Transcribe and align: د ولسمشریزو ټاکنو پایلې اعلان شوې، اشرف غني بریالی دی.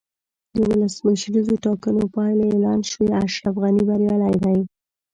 د 0.55 0.55
ولسمشریزو 0.71 1.55
ټاکنو 1.65 2.03
پایلې 2.15 2.45
اعلان 2.51 2.79
شوې، 2.91 3.07
اشرف 3.23 3.55
غني 3.61 3.83
بریالی 3.89 4.35
دی. 4.43 4.59